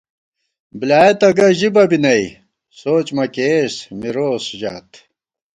[0.79, 2.23] بۡلیایَہ تہ گہ ژِبہ بی نئ
[2.79, 4.89] سوچ مَکېئیس مِروس ژات